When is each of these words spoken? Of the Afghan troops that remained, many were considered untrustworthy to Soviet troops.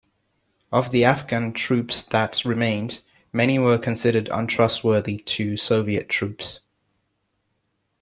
Of 0.71 0.89
the 0.89 1.05
Afghan 1.05 1.53
troops 1.53 2.01
that 2.05 2.43
remained, 2.43 3.01
many 3.31 3.59
were 3.59 3.77
considered 3.77 4.29
untrustworthy 4.31 5.19
to 5.19 5.57
Soviet 5.57 6.09
troops. 6.09 6.61